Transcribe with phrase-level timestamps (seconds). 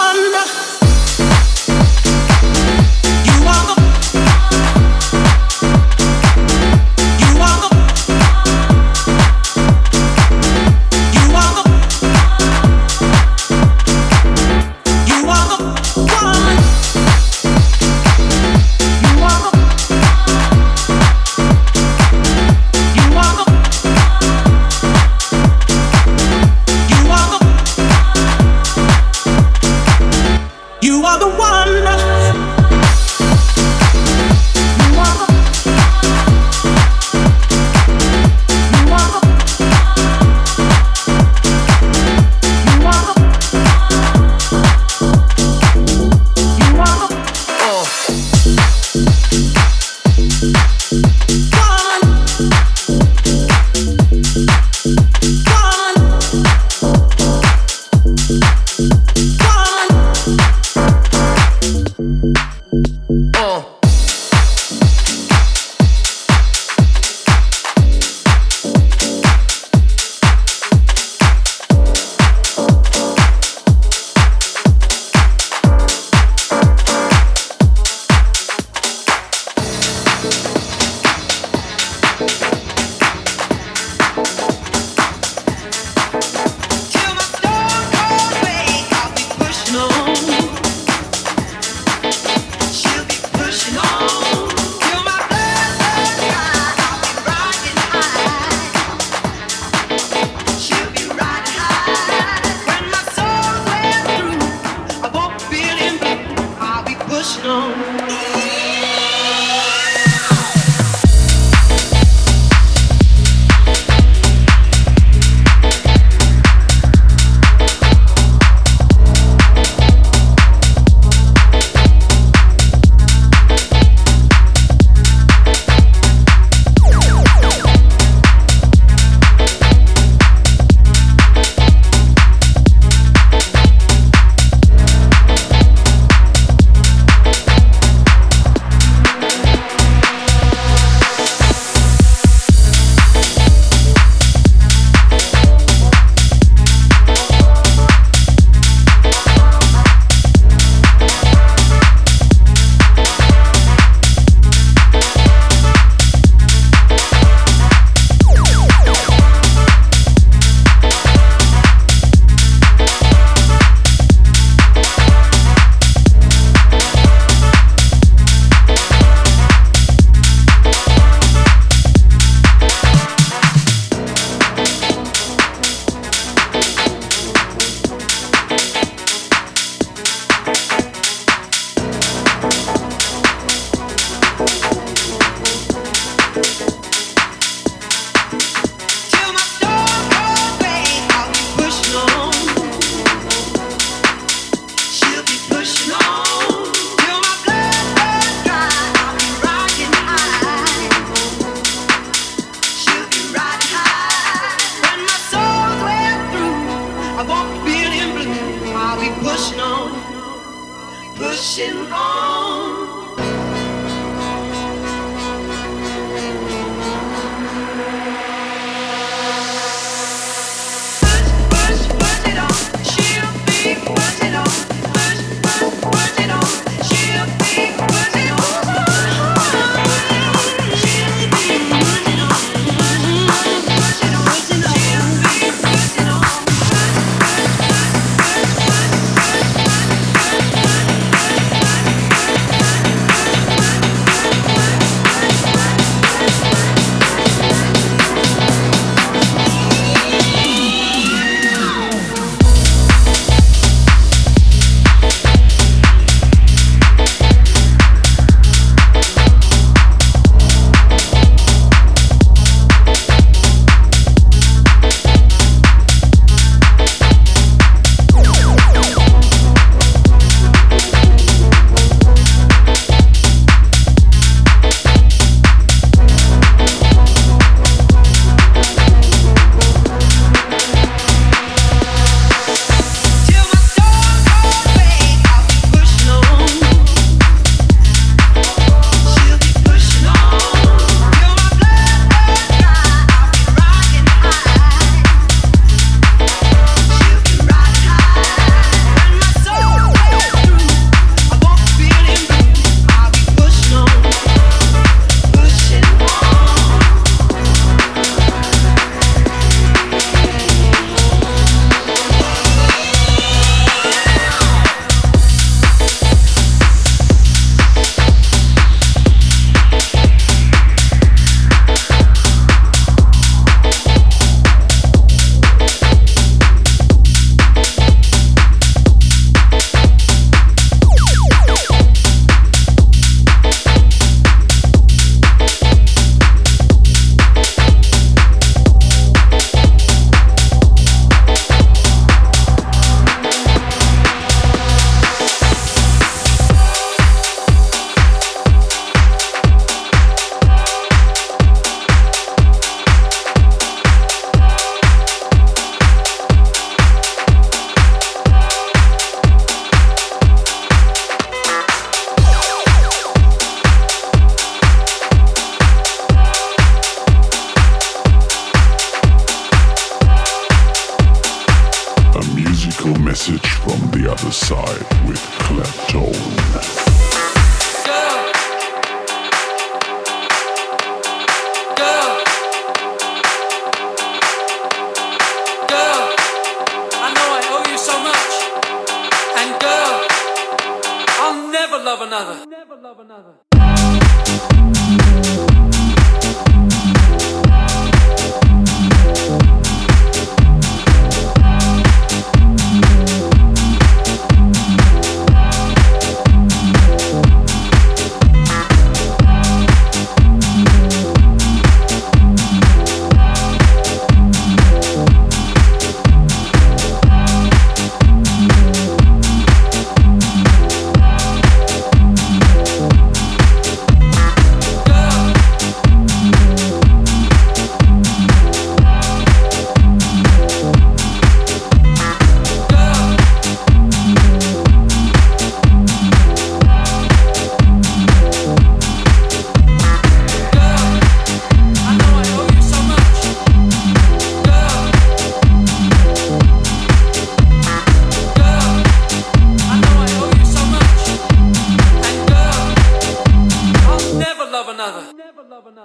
[0.00, 0.59] wonder.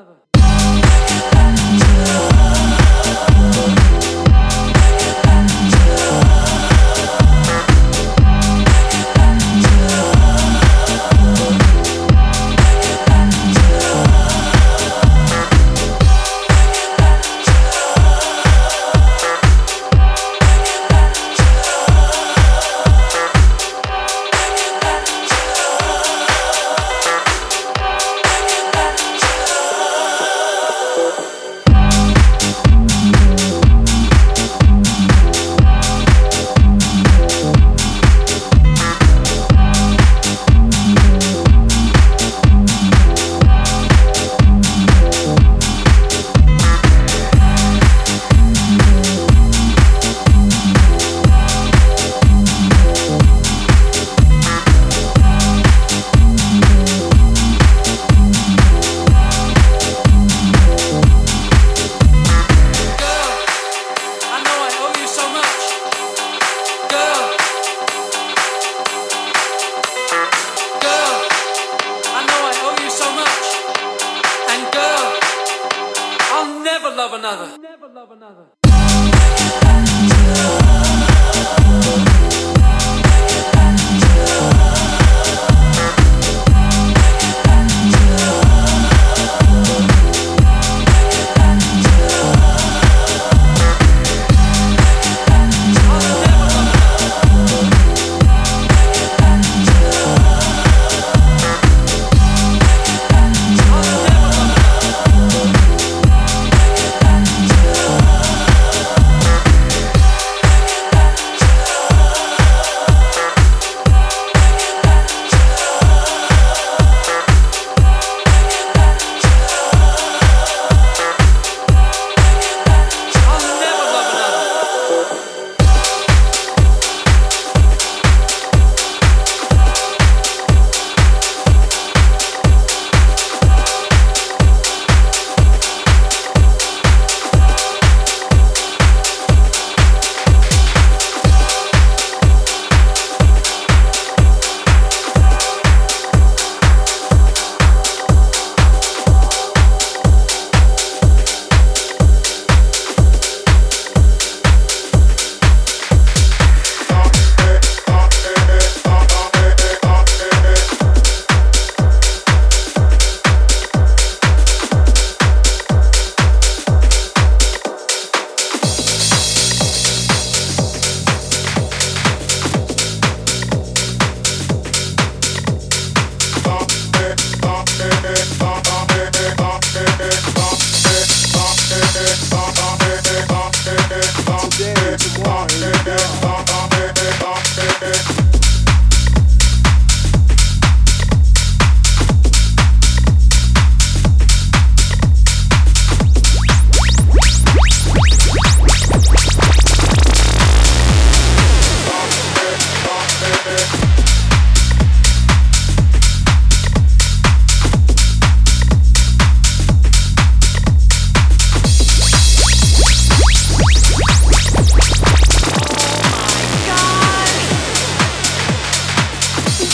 [0.06, 0.35] forever.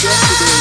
[0.04, 0.51] yesterday.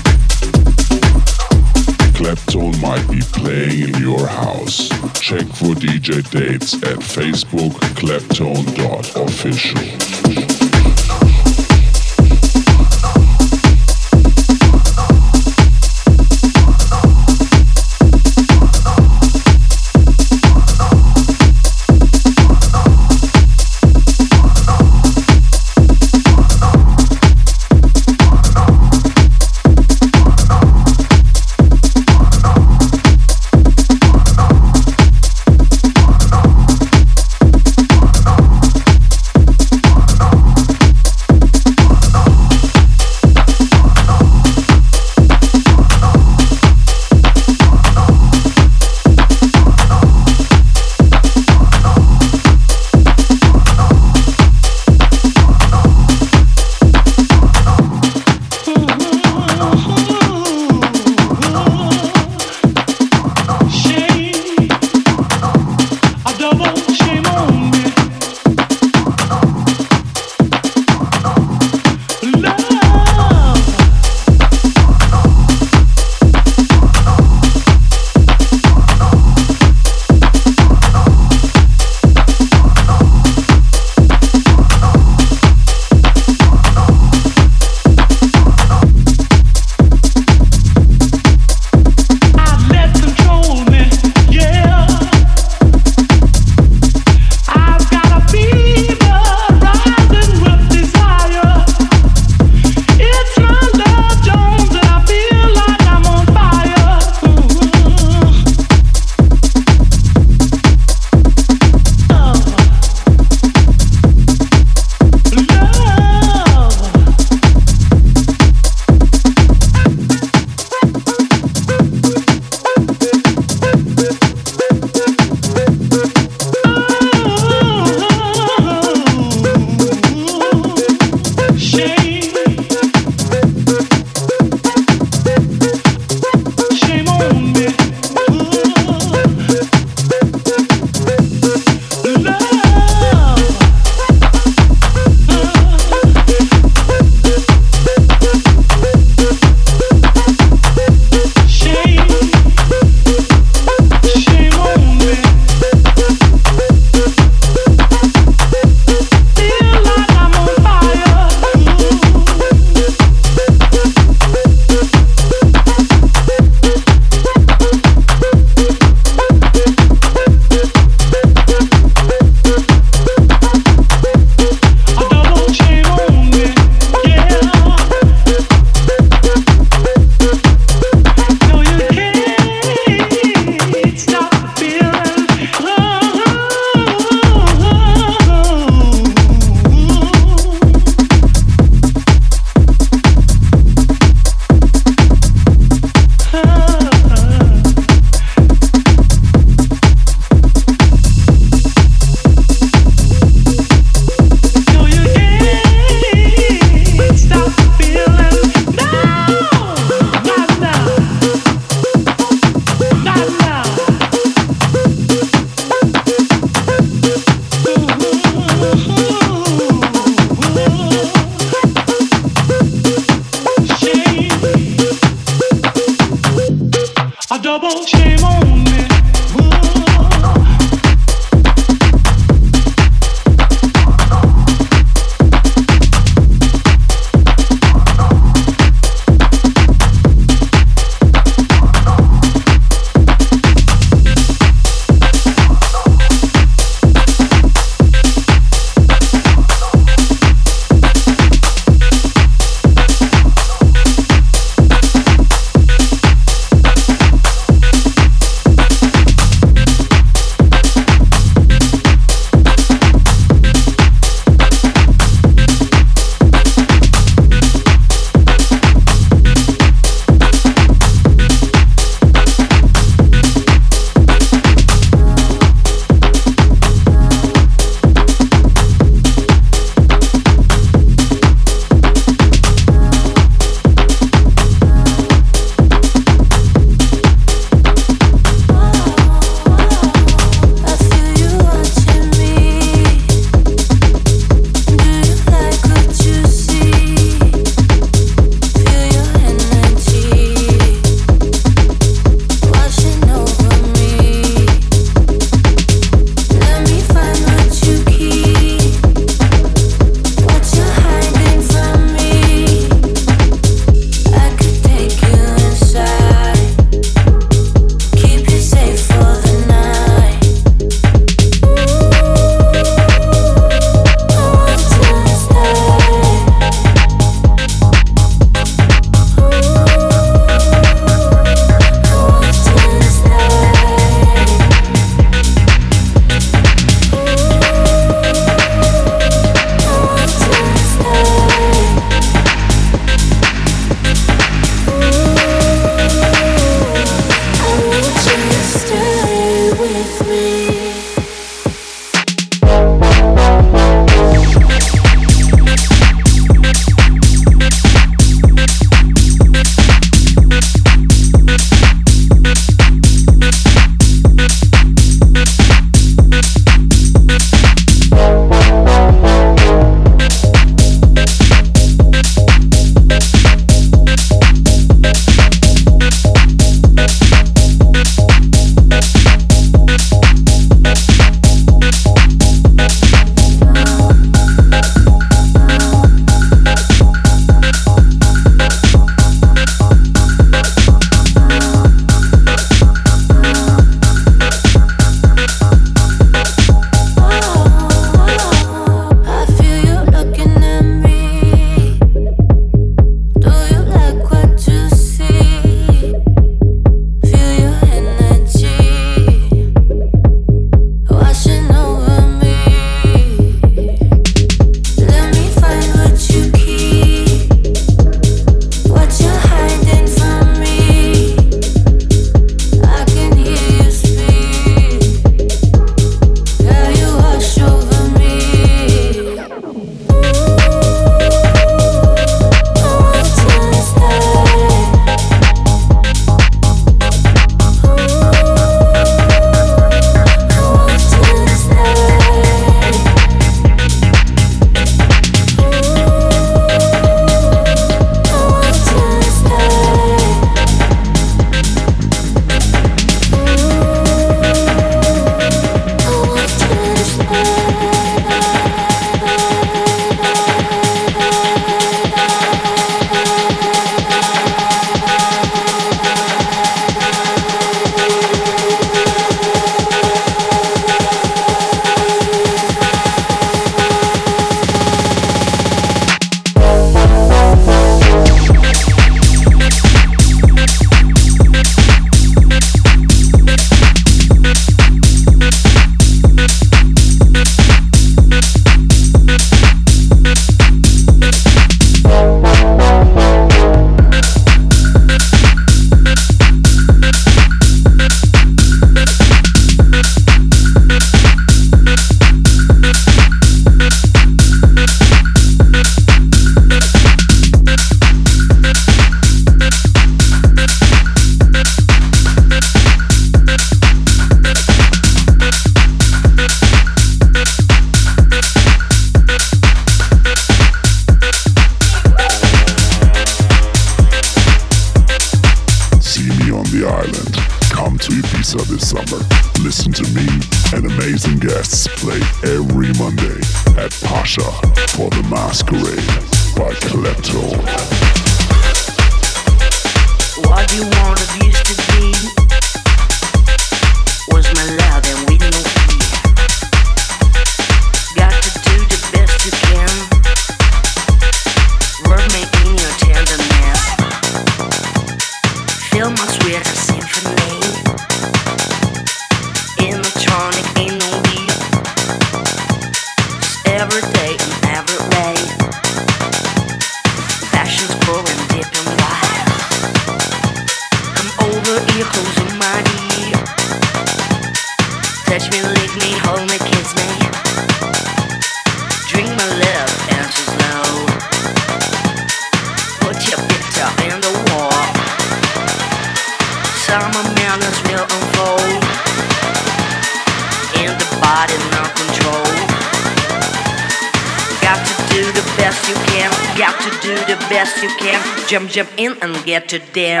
[599.31, 600.00] Get to dance.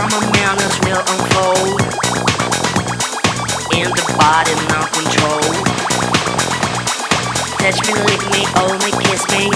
[0.00, 1.76] karma mirrors will unfold
[3.76, 5.44] in the body not control.
[7.60, 9.52] Touch me, lick me, hold me, kiss me.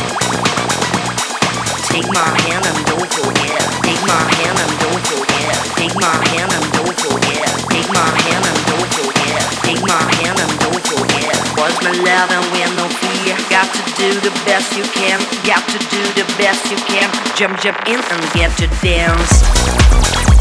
[1.89, 3.63] Take my hand and don't forget.
[3.89, 5.57] Take my hand and don't forget.
[5.81, 7.49] Take my hand and don't forget.
[7.73, 9.41] Take my hand and don't forget.
[9.65, 11.37] Take my hand and don't forget.
[11.57, 13.33] What's my love and we no fear?
[13.49, 15.25] Got to do the best you can.
[15.49, 17.09] Got to do the best you can.
[17.33, 20.34] Jump, jump in and get to dance.